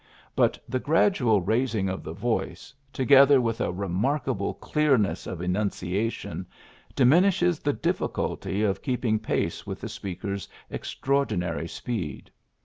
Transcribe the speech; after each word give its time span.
But 0.35 0.57
the 0.67 0.79
grad 0.79 1.13
ual 1.17 1.45
raising 1.45 1.87
of 1.87 2.01
the 2.01 2.11
voice, 2.11 2.73
together 2.91 3.39
with 3.39 3.61
a 3.61 3.71
remarkable 3.71 4.55
clearness 4.55 5.27
of 5.27 5.43
enunciation, 5.43 6.47
diminishes 6.95 7.59
the 7.59 7.73
difficulty 7.73 8.63
of 8.63 8.81
keeping 8.81 9.19
pace 9.19 9.67
with 9.67 9.79
the 9.79 9.89
speaker's 9.89 10.47
extraordinary 10.71 11.67
speed. 11.67 12.31